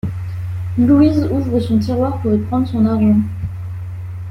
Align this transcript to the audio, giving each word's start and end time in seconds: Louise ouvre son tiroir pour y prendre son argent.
Louise 0.79 1.27
ouvre 1.31 1.59
son 1.59 1.77
tiroir 1.77 2.19
pour 2.23 2.33
y 2.33 2.37
prendre 2.39 2.67
son 2.67 2.87
argent. 2.87 3.19